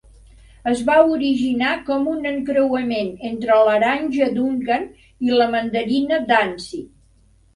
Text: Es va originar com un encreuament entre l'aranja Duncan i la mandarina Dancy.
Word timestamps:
Es 0.69 0.79
va 0.85 0.93
originar 1.15 1.73
com 1.89 2.07
un 2.13 2.23
encreuament 2.29 3.11
entre 3.29 3.59
l'aranja 3.67 4.29
Duncan 4.39 4.87
i 5.27 5.35
la 5.37 5.49
mandarina 5.57 6.19
Dancy. 6.33 6.83